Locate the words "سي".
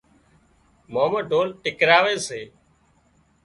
2.27-2.41